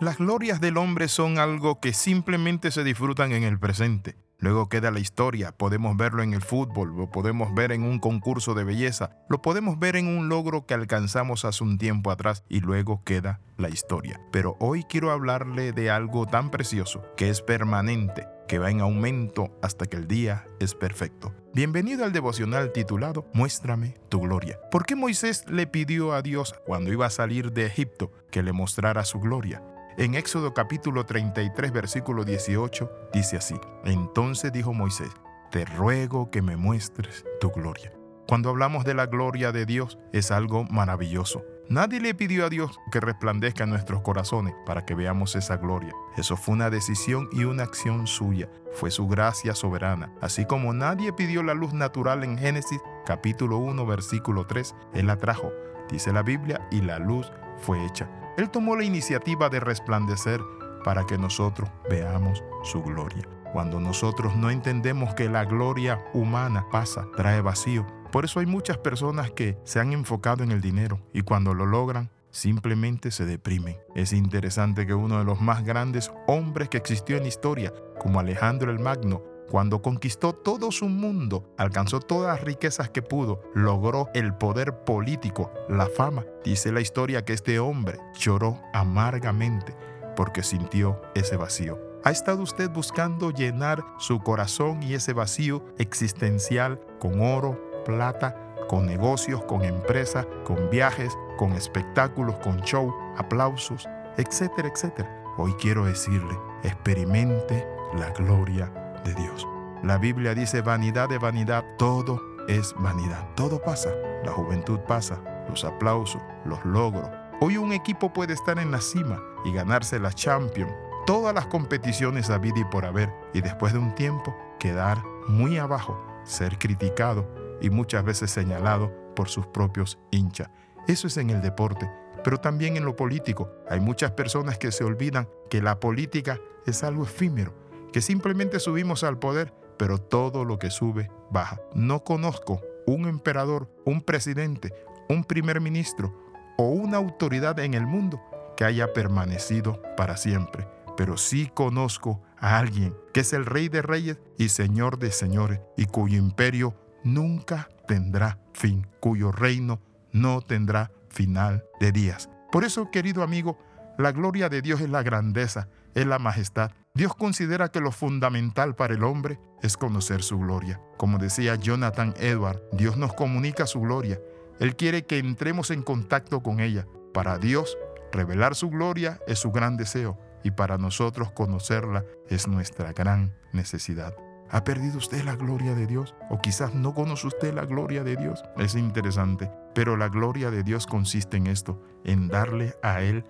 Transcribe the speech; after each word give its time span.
Las 0.00 0.18
glorias 0.18 0.60
del 0.60 0.76
hombre 0.76 1.06
son 1.06 1.38
algo 1.38 1.80
que 1.80 1.92
simplemente 1.92 2.72
se 2.72 2.82
disfrutan 2.82 3.30
en 3.30 3.44
el 3.44 3.60
presente. 3.60 4.16
Luego 4.38 4.68
queda 4.68 4.90
la 4.90 4.98
historia, 4.98 5.52
podemos 5.52 5.96
verlo 5.96 6.24
en 6.24 6.34
el 6.34 6.42
fútbol, 6.42 6.96
lo 6.96 7.10
podemos 7.12 7.54
ver 7.54 7.70
en 7.70 7.84
un 7.84 8.00
concurso 8.00 8.54
de 8.54 8.64
belleza, 8.64 9.10
lo 9.28 9.40
podemos 9.40 9.78
ver 9.78 9.94
en 9.94 10.08
un 10.08 10.28
logro 10.28 10.66
que 10.66 10.74
alcanzamos 10.74 11.44
hace 11.44 11.62
un 11.62 11.78
tiempo 11.78 12.10
atrás 12.10 12.42
y 12.48 12.58
luego 12.58 13.04
queda 13.04 13.40
la 13.56 13.68
historia. 13.68 14.20
Pero 14.32 14.56
hoy 14.58 14.82
quiero 14.82 15.12
hablarle 15.12 15.72
de 15.72 15.90
algo 15.90 16.26
tan 16.26 16.50
precioso 16.50 17.04
que 17.16 17.30
es 17.30 17.40
permanente, 17.40 18.26
que 18.48 18.58
va 18.58 18.70
en 18.70 18.80
aumento 18.80 19.56
hasta 19.62 19.86
que 19.86 19.96
el 19.96 20.08
día 20.08 20.44
es 20.58 20.74
perfecto. 20.74 21.32
Bienvenido 21.54 22.04
al 22.04 22.12
devocional 22.12 22.72
titulado 22.72 23.30
Muéstrame 23.32 23.96
tu 24.08 24.20
gloria. 24.20 24.58
¿Por 24.72 24.86
qué 24.86 24.96
Moisés 24.96 25.48
le 25.48 25.68
pidió 25.68 26.12
a 26.12 26.20
Dios 26.20 26.56
cuando 26.66 26.92
iba 26.92 27.06
a 27.06 27.10
salir 27.10 27.52
de 27.52 27.66
Egipto 27.66 28.10
que 28.32 28.42
le 28.42 28.52
mostrara 28.52 29.04
su 29.04 29.20
gloria? 29.20 29.62
En 29.96 30.16
Éxodo 30.16 30.52
capítulo 30.54 31.06
33 31.06 31.70
versículo 31.70 32.24
18 32.24 32.90
dice 33.12 33.36
así, 33.36 33.54
entonces 33.84 34.52
dijo 34.52 34.74
Moisés, 34.74 35.10
te 35.52 35.64
ruego 35.64 36.32
que 36.32 36.42
me 36.42 36.56
muestres 36.56 37.24
tu 37.40 37.52
gloria. 37.52 37.92
Cuando 38.26 38.50
hablamos 38.50 38.84
de 38.84 38.94
la 38.94 39.06
gloria 39.06 39.52
de 39.52 39.66
Dios 39.66 39.98
es 40.12 40.32
algo 40.32 40.64
maravilloso. 40.64 41.44
Nadie 41.68 42.00
le 42.00 42.12
pidió 42.12 42.44
a 42.44 42.48
Dios 42.48 42.76
que 42.90 42.98
resplandezca 42.98 43.64
en 43.64 43.70
nuestros 43.70 44.02
corazones 44.02 44.52
para 44.66 44.84
que 44.84 44.96
veamos 44.96 45.36
esa 45.36 45.58
gloria. 45.58 45.92
Eso 46.16 46.36
fue 46.36 46.54
una 46.54 46.70
decisión 46.70 47.28
y 47.30 47.44
una 47.44 47.62
acción 47.62 48.08
suya. 48.08 48.48
Fue 48.72 48.90
su 48.90 49.06
gracia 49.06 49.54
soberana. 49.54 50.12
Así 50.20 50.44
como 50.44 50.72
nadie 50.74 51.12
pidió 51.12 51.44
la 51.44 51.54
luz 51.54 51.72
natural 51.72 52.24
en 52.24 52.36
Génesis 52.36 52.80
capítulo 53.06 53.58
1 53.58 53.86
versículo 53.86 54.44
3, 54.44 54.74
Él 54.92 55.06
la 55.06 55.18
trajo, 55.18 55.52
dice 55.88 56.12
la 56.12 56.22
Biblia, 56.22 56.66
y 56.72 56.80
la 56.80 56.98
luz 56.98 57.30
fue 57.58 57.86
hecha. 57.86 58.10
Él 58.36 58.50
tomó 58.50 58.76
la 58.76 58.84
iniciativa 58.84 59.48
de 59.48 59.60
resplandecer 59.60 60.40
para 60.84 61.06
que 61.06 61.18
nosotros 61.18 61.70
veamos 61.88 62.42
su 62.62 62.82
gloria. 62.82 63.28
Cuando 63.52 63.78
nosotros 63.78 64.34
no 64.34 64.50
entendemos 64.50 65.14
que 65.14 65.28
la 65.28 65.44
gloria 65.44 66.04
humana 66.12 66.66
pasa, 66.70 67.06
trae 67.16 67.40
vacío. 67.40 67.86
Por 68.10 68.24
eso 68.24 68.40
hay 68.40 68.46
muchas 68.46 68.78
personas 68.78 69.30
que 69.30 69.56
se 69.64 69.78
han 69.78 69.92
enfocado 69.92 70.42
en 70.42 70.50
el 70.50 70.60
dinero 70.60 71.00
y 71.12 71.22
cuando 71.22 71.54
lo 71.54 71.64
logran 71.64 72.10
simplemente 72.30 73.12
se 73.12 73.24
deprimen. 73.24 73.76
Es 73.94 74.12
interesante 74.12 74.86
que 74.86 74.94
uno 74.94 75.18
de 75.18 75.24
los 75.24 75.40
más 75.40 75.64
grandes 75.64 76.10
hombres 76.26 76.68
que 76.68 76.76
existió 76.76 77.16
en 77.16 77.26
historia, 77.26 77.72
como 77.98 78.18
Alejandro 78.18 78.72
el 78.72 78.80
Magno, 78.80 79.22
cuando 79.50 79.82
conquistó 79.82 80.32
todo 80.32 80.72
su 80.72 80.88
mundo, 80.88 81.44
alcanzó 81.56 82.00
todas 82.00 82.36
las 82.36 82.44
riquezas 82.44 82.90
que 82.90 83.02
pudo, 83.02 83.42
logró 83.54 84.08
el 84.14 84.34
poder 84.34 84.84
político, 84.84 85.52
la 85.68 85.86
fama. 85.86 86.24
Dice 86.44 86.72
la 86.72 86.80
historia 86.80 87.24
que 87.24 87.32
este 87.34 87.58
hombre 87.58 87.98
lloró 88.18 88.60
amargamente 88.72 89.76
porque 90.16 90.42
sintió 90.42 91.00
ese 91.14 91.36
vacío. 91.36 91.78
¿Ha 92.04 92.10
estado 92.10 92.42
usted 92.42 92.70
buscando 92.70 93.30
llenar 93.30 93.84
su 93.98 94.20
corazón 94.20 94.82
y 94.82 94.94
ese 94.94 95.12
vacío 95.12 95.64
existencial 95.78 96.80
con 96.98 97.20
oro, 97.20 97.58
plata, 97.84 98.36
con 98.68 98.86
negocios, 98.86 99.42
con 99.44 99.64
empresas, 99.64 100.26
con 100.44 100.70
viajes, 100.70 101.16
con 101.38 101.52
espectáculos, 101.52 102.36
con 102.36 102.60
show, 102.62 102.94
aplausos, 103.16 103.88
etcétera, 104.16 104.68
etcétera? 104.68 105.24
Hoy 105.38 105.54
quiero 105.54 105.84
decirle, 105.86 106.38
experimente 106.62 107.66
la 107.96 108.10
gloria 108.10 108.83
de 109.04 109.14
Dios. 109.14 109.46
La 109.82 109.98
Biblia 109.98 110.34
dice 110.34 110.62
vanidad 110.62 111.08
de 111.08 111.18
vanidad, 111.18 111.64
todo 111.78 112.20
es 112.48 112.74
vanidad. 112.78 113.28
Todo 113.34 113.62
pasa. 113.62 113.90
La 114.24 114.32
juventud 114.32 114.80
pasa, 114.80 115.20
los 115.48 115.64
aplausos, 115.64 116.22
los 116.44 116.64
logros. 116.64 117.08
Hoy 117.40 117.56
un 117.56 117.72
equipo 117.72 118.12
puede 118.12 118.32
estar 118.32 118.58
en 118.58 118.70
la 118.70 118.80
cima 118.80 119.22
y 119.44 119.52
ganarse 119.52 119.98
la 119.98 120.12
Champions, 120.12 120.72
todas 121.06 121.34
las 121.34 121.46
competiciones 121.46 122.30
a 122.30 122.38
vida 122.38 122.60
y 122.60 122.64
por 122.64 122.86
haber, 122.86 123.12
y 123.34 123.42
después 123.42 123.72
de 123.72 123.78
un 123.78 123.94
tiempo 123.94 124.34
quedar 124.58 125.02
muy 125.28 125.58
abajo, 125.58 126.00
ser 126.24 126.58
criticado 126.58 127.28
y 127.60 127.68
muchas 127.70 128.04
veces 128.04 128.30
señalado 128.30 128.90
por 129.14 129.28
sus 129.28 129.46
propios 129.46 129.98
hinchas. 130.10 130.48
Eso 130.86 131.06
es 131.06 131.16
en 131.18 131.30
el 131.30 131.42
deporte, 131.42 131.90
pero 132.22 132.38
también 132.38 132.76
en 132.76 132.84
lo 132.84 132.96
político. 132.96 133.50
Hay 133.68 133.80
muchas 133.80 134.12
personas 134.12 134.56
que 134.56 134.72
se 134.72 134.84
olvidan 134.84 135.28
que 135.50 135.60
la 135.60 135.80
política 135.80 136.40
es 136.66 136.82
algo 136.82 137.04
efímero 137.04 137.52
que 137.94 138.00
simplemente 138.00 138.58
subimos 138.58 139.04
al 139.04 139.20
poder, 139.20 139.54
pero 139.78 139.98
todo 139.98 140.44
lo 140.44 140.58
que 140.58 140.72
sube 140.72 141.12
baja. 141.30 141.60
No 141.76 142.02
conozco 142.02 142.60
un 142.88 143.06
emperador, 143.06 143.70
un 143.84 144.02
presidente, 144.02 144.74
un 145.08 145.22
primer 145.22 145.60
ministro 145.60 146.12
o 146.58 146.70
una 146.70 146.96
autoridad 146.96 147.56
en 147.60 147.72
el 147.72 147.86
mundo 147.86 148.20
que 148.56 148.64
haya 148.64 148.92
permanecido 148.92 149.80
para 149.96 150.16
siempre. 150.16 150.66
Pero 150.96 151.16
sí 151.16 151.48
conozco 151.54 152.20
a 152.36 152.58
alguien 152.58 152.96
que 153.12 153.20
es 153.20 153.32
el 153.32 153.46
rey 153.46 153.68
de 153.68 153.80
reyes 153.80 154.18
y 154.38 154.48
señor 154.48 154.98
de 154.98 155.12
señores 155.12 155.60
y 155.76 155.86
cuyo 155.86 156.18
imperio 156.18 156.74
nunca 157.04 157.68
tendrá 157.86 158.40
fin, 158.54 158.88
cuyo 158.98 159.30
reino 159.30 159.80
no 160.10 160.40
tendrá 160.40 160.90
final 161.10 161.64
de 161.78 161.92
días. 161.92 162.28
Por 162.50 162.64
eso, 162.64 162.90
querido 162.90 163.22
amigo, 163.22 163.56
la 163.98 164.12
gloria 164.12 164.48
de 164.48 164.62
Dios 164.62 164.80
es 164.80 164.90
la 164.90 165.02
grandeza, 165.02 165.68
es 165.94 166.06
la 166.06 166.18
majestad. 166.18 166.72
Dios 166.94 167.14
considera 167.14 167.70
que 167.70 167.80
lo 167.80 167.92
fundamental 167.92 168.74
para 168.74 168.94
el 168.94 169.04
hombre 169.04 169.38
es 169.62 169.76
conocer 169.76 170.22
su 170.22 170.38
gloria. 170.38 170.80
Como 170.96 171.18
decía 171.18 171.54
Jonathan 171.56 172.14
Edward, 172.18 172.60
Dios 172.72 172.96
nos 172.96 173.12
comunica 173.14 173.66
su 173.66 173.80
gloria. 173.80 174.20
Él 174.60 174.76
quiere 174.76 175.04
que 175.04 175.18
entremos 175.18 175.70
en 175.70 175.82
contacto 175.82 176.42
con 176.42 176.60
ella. 176.60 176.86
Para 177.12 177.38
Dios, 177.38 177.76
revelar 178.12 178.54
su 178.54 178.70
gloria 178.70 179.20
es 179.26 179.38
su 179.38 179.52
gran 179.52 179.76
deseo 179.76 180.18
y 180.42 180.50
para 180.50 180.78
nosotros 180.78 181.30
conocerla 181.32 182.04
es 182.28 182.46
nuestra 182.48 182.92
gran 182.92 183.32
necesidad. 183.52 184.14
¿Ha 184.50 184.62
perdido 184.62 184.98
usted 184.98 185.24
la 185.24 185.34
gloria 185.34 185.74
de 185.74 185.86
Dios? 185.86 186.14
¿O 186.30 186.40
quizás 186.40 186.74
no 186.74 186.94
conoce 186.94 187.26
usted 187.26 187.54
la 187.54 187.64
gloria 187.64 188.04
de 188.04 188.16
Dios? 188.16 188.44
Es 188.56 188.76
interesante, 188.76 189.50
pero 189.74 189.96
la 189.96 190.08
gloria 190.08 190.50
de 190.50 190.62
Dios 190.62 190.86
consiste 190.86 191.38
en 191.38 191.46
esto, 191.46 191.82
en 192.04 192.28
darle 192.28 192.74
a 192.82 193.00
Él 193.00 193.24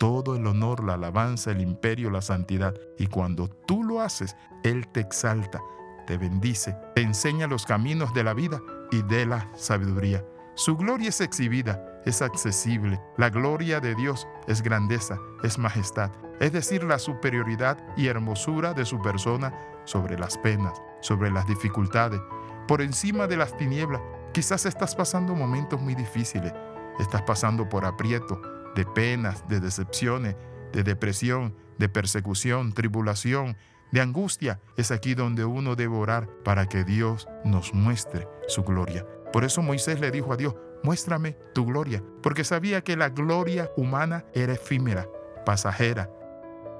todo 0.00 0.34
el 0.34 0.46
honor, 0.46 0.82
la 0.82 0.94
alabanza, 0.94 1.50
el 1.50 1.60
imperio, 1.60 2.10
la 2.10 2.22
santidad. 2.22 2.74
Y 2.98 3.06
cuando 3.08 3.48
tú 3.48 3.84
lo 3.84 4.00
haces, 4.00 4.34
Él 4.64 4.88
te 4.88 5.00
exalta, 5.00 5.60
te 6.06 6.16
bendice, 6.16 6.74
te 6.94 7.02
enseña 7.02 7.46
los 7.46 7.66
caminos 7.66 8.14
de 8.14 8.24
la 8.24 8.32
vida 8.32 8.62
y 8.90 9.02
de 9.02 9.26
la 9.26 9.46
sabiduría. 9.56 10.24
Su 10.54 10.78
gloria 10.78 11.10
es 11.10 11.20
exhibida, 11.20 12.00
es 12.06 12.22
accesible. 12.22 12.98
La 13.18 13.28
gloria 13.28 13.78
de 13.78 13.94
Dios 13.94 14.26
es 14.46 14.62
grandeza, 14.62 15.18
es 15.42 15.58
majestad, 15.58 16.10
es 16.40 16.50
decir, 16.50 16.82
la 16.82 16.98
superioridad 16.98 17.76
y 17.94 18.06
hermosura 18.06 18.72
de 18.72 18.86
su 18.86 19.02
persona 19.02 19.52
sobre 19.84 20.18
las 20.18 20.38
penas, 20.38 20.80
sobre 21.02 21.30
las 21.30 21.46
dificultades, 21.46 22.22
por 22.66 22.80
encima 22.80 23.26
de 23.26 23.36
las 23.36 23.54
tinieblas. 23.54 24.00
Quizás 24.32 24.64
estás 24.64 24.96
pasando 24.96 25.34
momentos 25.34 25.78
muy 25.78 25.94
difíciles, 25.94 26.54
estás 26.98 27.20
pasando 27.20 27.68
por 27.68 27.84
aprieto, 27.84 28.40
de 28.74 28.84
penas, 28.84 29.46
de 29.48 29.60
decepciones, 29.60 30.36
de 30.72 30.82
depresión, 30.82 31.54
de 31.78 31.88
persecución, 31.88 32.72
tribulación, 32.72 33.56
de 33.92 34.00
angustia, 34.00 34.60
es 34.76 34.90
aquí 34.90 35.14
donde 35.14 35.44
uno 35.44 35.74
debe 35.74 35.96
orar 35.96 36.28
para 36.44 36.68
que 36.68 36.84
Dios 36.84 37.26
nos 37.44 37.74
muestre 37.74 38.28
su 38.46 38.62
gloria. 38.62 39.04
Por 39.32 39.44
eso 39.44 39.62
Moisés 39.62 40.00
le 40.00 40.10
dijo 40.10 40.32
a 40.32 40.36
Dios, 40.36 40.54
muéstrame 40.82 41.36
tu 41.54 41.66
gloria, 41.66 42.02
porque 42.22 42.44
sabía 42.44 42.82
que 42.82 42.96
la 42.96 43.08
gloria 43.08 43.70
humana 43.76 44.24
era 44.34 44.52
efímera, 44.52 45.08
pasajera, 45.44 46.10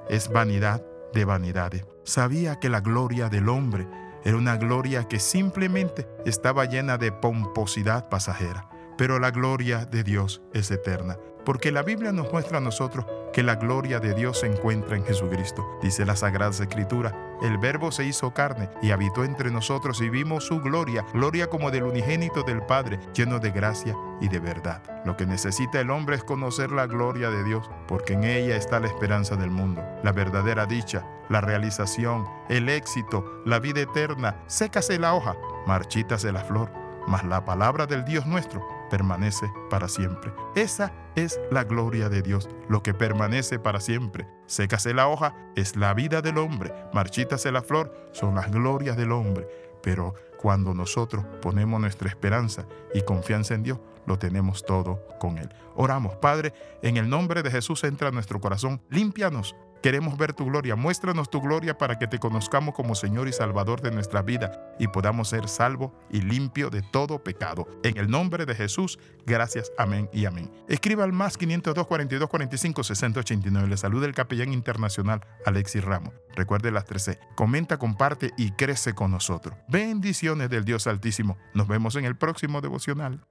es 0.09 0.29
vanidad 0.29 0.85
de 1.13 1.25
vanidades. 1.25 1.85
Sabía 2.03 2.59
que 2.59 2.69
la 2.69 2.81
gloria 2.81 3.29
del 3.29 3.49
hombre 3.49 3.87
era 4.23 4.37
una 4.37 4.57
gloria 4.57 5.07
que 5.07 5.19
simplemente 5.19 6.07
estaba 6.25 6.65
llena 6.65 6.97
de 6.97 7.11
pomposidad 7.11 8.09
pasajera, 8.09 8.69
pero 8.97 9.19
la 9.19 9.31
gloria 9.31 9.85
de 9.85 10.03
Dios 10.03 10.41
es 10.53 10.71
eterna. 10.71 11.17
Porque 11.45 11.71
la 11.71 11.83
Biblia 11.83 12.11
nos 12.11 12.31
muestra 12.31 12.59
a 12.59 12.61
nosotros 12.61 13.05
que 13.33 13.43
la 13.43 13.55
gloria 13.55 13.99
de 13.99 14.13
Dios 14.13 14.39
se 14.39 14.47
encuentra 14.47 14.95
en 14.95 15.05
Jesucristo. 15.05 15.79
Dice 15.81 16.05
la 16.05 16.15
Sagrada 16.15 16.51
Escritura, 16.51 17.15
el 17.41 17.57
Verbo 17.57 17.91
se 17.91 18.05
hizo 18.05 18.33
carne 18.33 18.69
y 18.81 18.91
habitó 18.91 19.23
entre 19.23 19.49
nosotros 19.49 20.01
y 20.01 20.09
vimos 20.09 20.45
su 20.45 20.59
gloria, 20.59 21.05
gloria 21.13 21.47
como 21.47 21.71
del 21.71 21.83
unigénito 21.83 22.43
del 22.43 22.61
Padre, 22.61 22.99
lleno 23.13 23.39
de 23.39 23.51
gracia 23.51 23.95
y 24.19 24.27
de 24.27 24.39
verdad. 24.39 24.83
Lo 25.05 25.17
que 25.17 25.25
necesita 25.25 25.79
el 25.79 25.89
hombre 25.89 26.17
es 26.17 26.23
conocer 26.23 26.71
la 26.71 26.85
gloria 26.85 27.31
de 27.31 27.43
Dios, 27.43 27.69
porque 27.87 28.13
en 28.13 28.23
ella 28.23 28.55
está 28.55 28.79
la 28.79 28.87
esperanza 28.87 29.35
del 29.35 29.49
mundo, 29.49 29.83
la 30.03 30.11
verdadera 30.11 30.65
dicha, 30.65 31.05
la 31.29 31.41
realización, 31.41 32.27
el 32.49 32.69
éxito, 32.69 33.41
la 33.45 33.59
vida 33.59 33.81
eterna. 33.81 34.35
Sécase 34.47 34.99
la 34.99 35.15
hoja, 35.15 35.35
marchítase 35.65 36.31
la 36.31 36.43
flor, 36.43 36.71
mas 37.07 37.23
la 37.23 37.43
palabra 37.45 37.87
del 37.87 38.05
Dios 38.05 38.27
nuestro 38.27 38.80
permanece 38.91 39.51
para 39.69 39.87
siempre. 39.87 40.31
Esa 40.53 40.91
es 41.15 41.39
la 41.49 41.63
gloria 41.63 42.09
de 42.09 42.21
Dios, 42.21 42.49
lo 42.69 42.83
que 42.83 42.93
permanece 42.93 43.57
para 43.57 43.79
siempre. 43.79 44.27
Sécase 44.45 44.93
la 44.93 45.07
hoja, 45.07 45.33
es 45.55 45.77
la 45.77 45.93
vida 45.93 46.21
del 46.21 46.37
hombre. 46.37 46.73
Marchítase 46.93 47.51
la 47.51 47.61
flor, 47.61 48.09
son 48.11 48.35
las 48.35 48.51
glorias 48.51 48.97
del 48.97 49.13
hombre. 49.13 49.47
Pero 49.81 50.13
cuando 50.37 50.73
nosotros 50.73 51.25
ponemos 51.41 51.79
nuestra 51.79 52.09
esperanza 52.09 52.65
y 52.93 53.01
confianza 53.03 53.53
en 53.55 53.63
Dios, 53.63 53.79
lo 54.05 54.17
tenemos 54.17 54.65
todo 54.65 55.01
con 55.19 55.37
Él. 55.37 55.49
Oramos, 55.75 56.15
Padre, 56.15 56.53
en 56.81 56.97
el 56.97 57.09
nombre 57.09 57.43
de 57.43 57.51
Jesús 57.51 57.83
entra 57.83 58.09
a 58.09 58.11
nuestro 58.11 58.39
corazón, 58.39 58.81
límpianos 58.89 59.55
Queremos 59.81 60.15
ver 60.15 60.33
tu 60.33 60.45
gloria. 60.45 60.75
Muéstranos 60.75 61.29
tu 61.31 61.41
gloria 61.41 61.77
para 61.77 61.97
que 61.97 62.07
te 62.07 62.19
conozcamos 62.19 62.75
como 62.75 62.93
Señor 62.93 63.27
y 63.27 63.33
Salvador 63.33 63.81
de 63.81 63.89
nuestra 63.89 64.21
vida 64.21 64.75
y 64.77 64.87
podamos 64.87 65.29
ser 65.29 65.47
salvos 65.47 65.91
y 66.11 66.21
limpio 66.21 66.69
de 66.69 66.83
todo 66.83 67.23
pecado. 67.23 67.67
En 67.83 67.97
el 67.97 68.09
nombre 68.09 68.45
de 68.45 68.53
Jesús, 68.53 68.99
gracias, 69.25 69.71
amén 69.79 70.07
y 70.13 70.25
amén. 70.25 70.51
Escriba 70.67 71.03
al 71.03 71.13
más 71.13 71.35
502 71.37 71.87
42 71.87 72.29
45 72.29 72.83
60 72.83 73.19
89. 73.21 73.67
Le 73.67 73.77
saluda 73.77 74.05
el 74.05 74.13
capellán 74.13 74.53
internacional 74.53 75.21
Alexis 75.45 75.83
Ramos. 75.83 76.13
Recuerde 76.35 76.71
las 76.71 76.85
13. 76.85 77.19
Comenta, 77.35 77.79
comparte 77.79 78.31
y 78.37 78.51
crece 78.51 78.93
con 78.93 79.09
nosotros. 79.09 79.55
Bendiciones 79.67 80.49
del 80.51 80.63
Dios 80.63 80.85
Altísimo. 80.85 81.37
Nos 81.55 81.67
vemos 81.67 81.95
en 81.95 82.05
el 82.05 82.15
próximo 82.15 82.61
devocional. 82.61 83.25